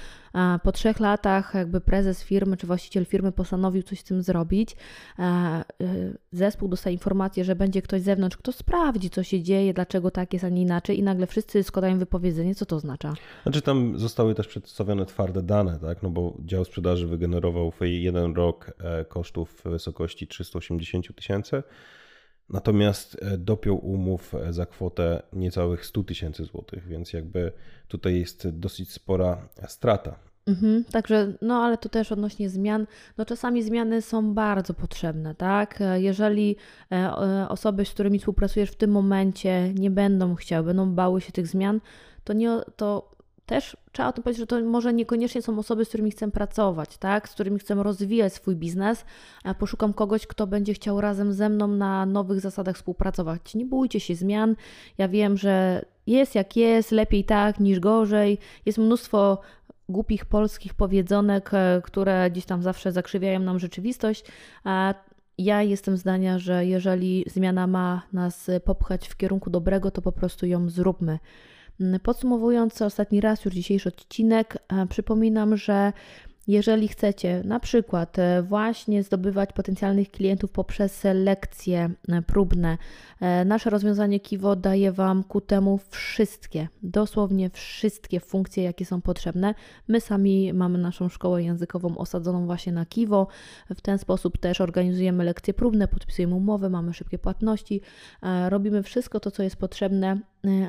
Po 0.64 0.72
trzech 0.72 1.00
latach 1.00 1.54
jakby 1.54 1.82
prezes 1.82 2.24
firmy 2.24 2.58
czy 2.58 2.68
właściciel 2.68 3.06
firmy 3.06 3.32
postanowił 3.32 3.84
coś 3.84 4.00
z 4.00 4.04
tym 4.04 4.22
zrobić. 4.24 4.76
Y, 5.82 6.18
zespół 6.32 6.70
dostaje 6.70 6.94
informację, 6.94 7.44
że 7.44 7.56
będzie 7.56 7.82
ktoś 7.82 8.02
z 8.02 8.04
zewnątrz, 8.04 8.38
kto 8.38 8.52
sprawdzi, 8.52 9.10
co 9.10 9.24
się 9.24 9.42
dzieje, 9.42 9.74
dlaczego 9.74 10.12
tak 10.12 10.34
jest, 10.34 10.46
a 10.46 10.50
nie 10.50 10.62
inaczej 10.62 11.00
i 11.00 11.04
nagle 11.04 11.28
wszyscy 11.28 11.64
składają 11.64 12.00
wypowiedzenie. 12.00 12.56
Co 12.56 12.66
to 12.66 12.76
oznacza? 12.76 13.14
Znaczy 13.44 13.62
tam 13.62 14.00
zostały 14.00 14.36
też 14.36 14.48
przedstawione 14.48 15.06
twarde 15.06 15.44
dane, 15.44 15.80
tak? 15.80 16.04
No 16.04 16.10
bo 16.10 16.38
dział 16.46 16.66
sprzedaży 16.66 17.08
wygenerował 17.08 17.72
w 17.72 17.80
jeden 17.82 18.36
rok 18.36 18.72
e, 18.80 19.06
kosztów 19.06 19.50
w 19.50 19.70
wysokości 19.70 20.28
380 20.28 21.16
tysięcy 21.16 21.64
Natomiast 22.54 23.18
e, 23.22 23.38
dopiął 23.38 23.78
umów 23.78 24.36
e, 24.36 24.54
za 24.54 24.66
kwotę 24.66 25.22
niecałych 25.34 25.86
100 25.86 26.04
tysięcy 26.04 26.46
złotych, 26.46 26.88
więc 26.88 27.14
jakby 27.14 27.52
tutaj 27.88 28.20
jest 28.20 28.50
dosyć 28.50 28.92
spora 28.92 29.48
strata. 29.68 30.16
Mhm, 30.46 30.84
także, 30.84 31.34
no 31.42 31.64
ale 31.64 31.78
to 31.78 31.90
też 31.90 32.12
odnośnie 32.12 32.50
zmian, 32.50 32.88
no 33.18 33.26
czasami 33.26 33.64
zmiany 33.64 34.02
są 34.02 34.34
bardzo 34.34 34.74
potrzebne, 34.74 35.36
tak? 35.36 35.82
E, 35.82 36.02
jeżeli 36.02 36.56
osoby, 37.50 37.86
z 37.86 37.90
którymi 37.90 38.20
współpracujesz 38.20 38.72
w 38.72 38.76
tym 38.76 38.92
momencie 38.92 39.74
nie 39.74 39.92
będą 39.92 40.36
chciały, 40.36 40.66
będą 40.66 40.92
bały 40.96 41.22
się 41.22 41.32
tych 41.32 41.48
zmian, 41.48 41.82
to, 42.24 42.34
nie, 42.34 42.50
to 42.76 43.11
też 43.52 43.78
trzeba 43.92 44.10
o 44.10 44.12
tym 44.12 44.24
powiedzieć, 44.24 44.40
że 44.40 44.48
to 44.48 44.62
może 44.62 44.94
niekoniecznie 44.94 45.42
są 45.42 45.60
osoby, 45.60 45.86
z 45.86 45.88
którymi 45.88 46.12
chcę 46.12 46.32
pracować, 46.32 46.98
tak? 46.98 47.30
z 47.30 47.34
którymi 47.34 47.60
chcę 47.60 47.76
rozwijać 47.76 48.34
swój 48.34 48.56
biznes. 48.56 49.06
Poszukam 49.60 49.94
kogoś, 49.94 50.28
kto 50.28 50.48
będzie 50.48 50.74
chciał 50.74 51.02
razem 51.02 51.34
ze 51.34 51.50
mną 51.50 51.68
na 51.68 52.06
nowych 52.06 52.40
zasadach 52.40 52.76
współpracować. 52.76 53.56
Nie 53.56 53.66
bójcie 53.66 54.00
się 54.00 54.16
zmian. 54.16 54.56
Ja 54.98 55.08
wiem, 55.08 55.38
że 55.38 55.86
jest 56.08 56.36
jak 56.36 56.56
jest, 56.56 56.92
lepiej 56.92 57.24
tak 57.24 57.60
niż 57.60 57.80
gorzej. 57.80 58.38
Jest 58.66 58.78
mnóstwo 58.78 59.42
głupich 59.90 60.26
polskich 60.26 60.74
powiedzonek, 60.74 61.50
e, 61.54 61.82
które 61.84 62.32
gdzieś 62.32 62.46
tam 62.46 62.64
zawsze 62.64 62.92
zakrzywiają 62.92 63.40
nam 63.40 63.60
rzeczywistość. 63.60 64.26
A 64.64 64.94
ja 65.38 65.62
jestem 65.62 65.98
zdania, 65.98 66.40
że 66.40 66.66
jeżeli 66.66 67.26
zmiana 67.28 67.68
ma 67.68 68.02
nas 68.14 68.52
popchać 68.66 69.08
w 69.08 69.18
kierunku 69.18 69.50
dobrego, 69.50 69.92
to 69.92 70.02
po 70.02 70.12
prostu 70.12 70.46
ją 70.46 70.70
zróbmy. 70.70 71.20
Mm, 71.82 72.00
podsumowując 72.00 72.82
ostatni 72.82 73.22
raz 73.22 73.46
już 73.46 73.54
dzisiejszy 73.54 73.90
odcinek, 73.90 74.58
e, 74.70 74.88
przypominam, 74.88 75.58
że 75.58 75.94
jeżeli 76.48 76.88
chcecie 76.88 77.42
na 77.46 77.60
przykład 77.60 78.20
e, 78.20 78.44
właśnie 78.44 79.04
zdobywać 79.04 79.54
potencjalnych 79.54 80.12
klientów 80.12 80.52
poprzez 80.52 80.94
selekcje 80.96 81.90
e, 82.10 82.22
próbne, 82.22 82.78
nasze 83.46 83.70
rozwiązanie 83.70 84.20
Kiwo 84.20 84.56
daje 84.56 84.92
Wam 84.92 85.24
ku 85.24 85.42
temu 85.42 85.80
wszystkie, 85.90 86.68
dosłownie 86.84 87.50
wszystkie 87.50 88.20
funkcje, 88.20 88.64
jakie 88.64 88.86
są 88.86 89.02
potrzebne. 89.02 89.56
My 89.88 90.02
sami 90.02 90.54
mamy 90.54 90.78
naszą 90.78 91.10
szkołę 91.10 91.44
językową 91.44 91.98
osadzoną 91.98 92.46
właśnie 92.46 92.72
na 92.72 92.86
Kiwo. 92.86 93.28
W 93.76 93.82
ten 93.82 93.98
sposób 93.98 94.38
też 94.38 94.62
organizujemy 94.62 95.24
lekcje 95.24 95.54
próbne, 95.54 95.88
podpisujemy 95.88 96.36
umowy, 96.36 96.70
mamy 96.70 96.94
szybkie 96.94 97.20
płatności, 97.20 97.82
robimy 98.50 98.84
wszystko 98.84 99.20
to, 99.20 99.32
co 99.32 99.44
jest 99.44 99.56
potrzebne, 99.56 100.20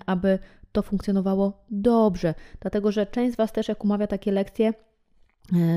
aby 0.07 0.39
to 0.73 0.83
funkcjonowało 0.83 1.65
dobrze. 1.71 2.35
Dlatego, 2.61 2.93
że 2.93 3.07
część 3.07 3.35
z 3.35 3.37
Was 3.37 3.53
też, 3.53 3.69
jak 3.69 3.85
umawia 3.85 4.07
takie 4.07 4.33
lekcje, 4.33 4.73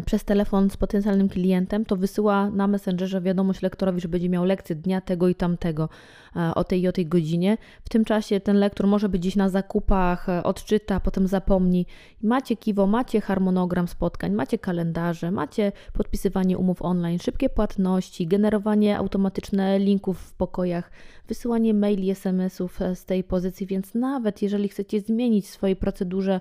przez 0.05 0.23
telefon 0.23 0.69
z 0.69 0.77
potencjalnym 0.77 1.29
klientem, 1.29 1.85
to 1.85 1.95
wysyła 1.95 2.49
na 2.49 2.67
Messengerze 2.67 3.21
wiadomość 3.21 3.61
lektorowi, 3.61 4.01
że 4.01 4.07
będzie 4.07 4.29
miał 4.29 4.45
lekcję 4.45 4.75
dnia 4.75 5.01
tego 5.01 5.27
i 5.27 5.35
tamtego 5.35 5.89
e, 6.35 6.55
o 6.55 6.63
tej 6.63 6.81
i 6.81 6.87
o 6.87 6.91
tej 6.91 7.05
godzinie. 7.05 7.57
W 7.83 7.89
tym 7.89 8.05
czasie 8.05 8.39
ten 8.39 8.57
lektor 8.57 8.87
może 8.87 9.09
być 9.09 9.21
gdzieś 9.21 9.35
na 9.35 9.49
zakupach, 9.49 10.29
e, 10.29 10.43
odczyta, 10.43 10.99
potem 10.99 11.27
zapomni. 11.27 11.85
Macie 12.21 12.57
kiwo, 12.57 12.87
macie 12.87 13.21
harmonogram 13.21 13.87
spotkań, 13.87 14.31
macie 14.31 14.57
kalendarze, 14.57 15.31
macie 15.31 15.71
podpisywanie 15.93 16.57
umów 16.57 16.81
online, 16.81 17.19
szybkie 17.19 17.49
płatności, 17.49 18.27
generowanie 18.27 18.97
automatyczne 18.97 19.79
linków 19.79 20.19
w 20.19 20.33
pokojach, 20.33 20.91
wysyłanie 21.27 21.73
maili, 21.73 22.09
SMS-ów 22.09 22.79
z 22.95 23.05
tej 23.05 23.23
pozycji, 23.23 23.67
więc 23.67 23.93
nawet 23.93 24.41
jeżeli 24.41 24.69
chcecie 24.69 25.01
zmienić 25.01 25.45
w 25.45 25.49
swojej 25.49 25.75
procedurze 25.75 26.39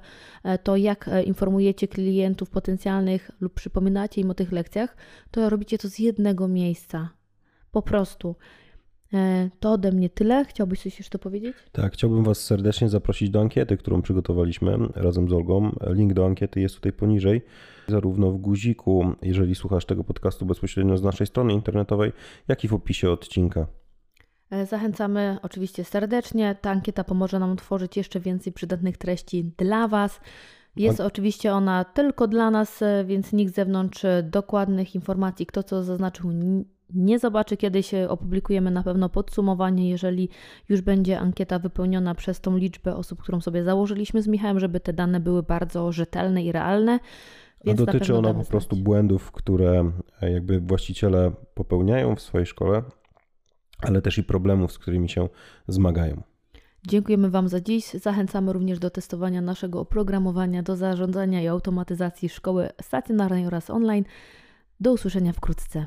to, 0.63 0.77
jak 0.77 1.11
informujecie 1.25 1.89
klientów 1.89 2.51
potencjalnych, 2.51 3.14
lub 3.41 3.55
przypominacie 3.55 4.21
im 4.21 4.31
o 4.31 4.35
tych 4.35 4.53
lekcjach, 4.53 4.97
to 5.31 5.51
robicie 5.51 5.79
to 5.79 5.89
z 5.89 5.99
jednego 5.99 6.49
miejsca. 6.49 7.09
Po 7.71 7.83
prostu. 7.83 8.37
E, 9.15 9.51
to 9.61 9.73
ode 9.73 9.93
mnie 9.93 10.11
tyle. 10.11 10.45
Chciałbyś 10.45 10.83
coś 10.83 10.99
jeszcze 10.99 11.19
powiedzieć? 11.19 11.57
Tak, 11.73 11.93
chciałbym 11.93 12.25
Was 12.25 12.39
serdecznie 12.39 12.89
zaprosić 12.89 13.31
do 13.31 13.41
ankiety, 13.41 13.77
którą 13.77 14.03
przygotowaliśmy 14.03 14.79
razem 14.95 15.29
z 15.29 15.33
Olgą. 15.33 15.77
Link 15.87 16.13
do 16.13 16.27
ankiety 16.27 16.61
jest 16.61 16.75
tutaj 16.75 16.93
poniżej, 16.93 17.43
zarówno 17.89 18.31
w 18.31 18.39
guziku, 18.39 19.05
jeżeli 19.23 19.55
słuchasz 19.55 19.85
tego 19.85 20.05
podcastu 20.05 20.47
bezpośrednio 20.47 20.97
z 20.97 21.03
naszej 21.03 21.27
strony 21.27 21.53
internetowej, 21.53 22.13
jak 22.49 22.65
i 22.65 22.69
w 22.69 22.75
opisie 22.75 23.11
odcinka. 23.11 23.67
E, 24.51 24.67
zachęcamy 24.67 25.39
oczywiście 25.43 25.85
serdecznie. 25.85 26.57
Ta 26.61 26.71
ankieta 26.71 27.05
pomoże 27.05 27.39
nam 27.39 27.57
tworzyć 27.57 27.97
jeszcze 27.97 28.21
więcej 28.21 28.53
przydatnych 28.53 28.97
treści 28.97 29.53
dla 29.59 29.89
Was. 29.89 30.21
Jest 30.77 31.01
On... 31.01 31.07
oczywiście 31.07 31.53
ona 31.53 31.85
tylko 31.85 32.29
dla 32.29 32.51
nas, 32.51 32.83
e, 32.83 33.05
więc 33.05 33.33
nikt 33.33 33.53
z 33.53 33.57
zewnątrz 33.57 34.05
e, 34.05 34.23
dokładnych 34.23 34.95
informacji, 34.95 35.47
kto 35.47 35.63
co 35.63 35.83
zaznaczył, 35.83 36.31
nie 36.95 37.19
zobaczy. 37.19 37.57
Kiedyś 37.57 37.95
opublikujemy 38.09 38.71
na 38.71 38.83
pewno 38.83 39.09
podsumowanie, 39.09 39.91
jeżeli 39.91 40.29
już 40.69 40.81
będzie 40.81 41.19
ankieta 41.19 41.59
wypełniona 41.59 42.15
przez 42.15 42.41
tą 42.41 42.57
liczbę 42.57 42.97
osób, 42.97 43.23
którą 43.23 43.41
sobie 43.41 43.65
założyliśmy 43.65 44.23
z 44.23 44.27
Michałem, 44.27 44.61
żeby 44.61 44.81
te 44.81 44.93
dane 44.93 45.21
były 45.21 45.43
bardzo 45.43 45.93
rzetelne 45.93 46.45
i 46.45 46.53
realne. 46.53 46.99
Więc 47.65 47.79
dotyczy 47.79 48.17
ona 48.17 48.35
po 48.35 48.45
prostu 48.45 48.75
znać. 48.75 48.85
błędów, 48.85 49.33
które 49.33 49.91
jakby 50.23 50.61
właściciele 50.61 51.33
popełniają 51.55 52.17
w 52.17 52.21
swojej 52.21 52.47
szkole, 52.47 52.83
ale 53.83 54.03
też 54.03 54.19
i 54.19 54.25
problemów, 54.25 54.73
z 54.73 54.79
którymi 54.79 55.09
się 55.09 55.29
zmagają. 55.69 56.23
Dziękujemy 56.89 57.31
Wam 57.31 57.49
za 57.49 57.61
dziś. 57.61 57.85
Zachęcamy 57.91 58.53
również 58.53 58.79
do 58.79 58.91
testowania 58.91 59.41
naszego 59.41 59.81
oprogramowania 59.81 60.63
do 60.63 60.77
zarządzania 60.77 61.43
i 61.43 61.47
automatyzacji 61.47 62.29
szkoły 62.29 62.69
stacjonarnej 62.83 63.47
oraz 63.47 63.71
online. 63.71 64.05
Do 64.81 64.93
usłyszenia 64.93 65.33
wkrótce. 65.33 65.87